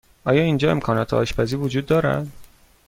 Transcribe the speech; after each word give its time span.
آیا 0.25 0.43
اینجا 0.43 0.71
امکانات 0.71 1.13
آشپزی 1.13 1.55
وجود 1.55 1.85
دارد؟ 1.85 2.27